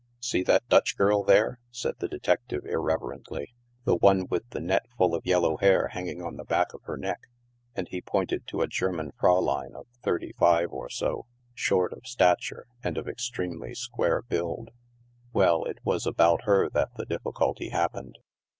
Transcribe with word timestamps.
"See 0.19 0.41
that 0.45 0.67
Dutch 0.67 0.97
girl 0.97 1.23
there!" 1.23 1.59
said 1.71 1.93
the 1.99 2.07
detective, 2.07 2.65
irreverently," 2.65 3.53
the 3.85 3.95
one 3.95 4.25
with 4.27 4.49
the 4.49 4.59
net 4.59 4.87
full 4.97 5.13
of 5.13 5.27
yellow 5.27 5.57
hair 5.57 5.89
hanging 5.89 6.23
on 6.23 6.37
the 6.37 6.43
back 6.43 6.73
of 6.73 6.81
her 6.85 6.97
neck," 6.97 7.27
and 7.75 7.87
he 7.87 8.01
pointed 8.01 8.47
to 8.47 8.63
a 8.63 8.67
German 8.67 9.11
fraulein 9.19 9.75
of 9.75 9.85
thirty 10.01 10.33
five 10.39 10.71
or 10.71 10.89
so, 10.89 11.27
short 11.53 11.93
of 11.93 12.07
stature, 12.07 12.65
and 12.83 12.97
of 12.97 13.07
extremely 13.07 13.75
square 13.75 14.23
build." 14.23 14.71
Well, 15.33 15.65
it 15.65 15.77
was 15.83 16.07
about 16.07 16.45
her 16.45 16.67
that 16.71 16.95
the 16.95 17.05
difficulty 17.05 17.69
happened. 17.69 18.17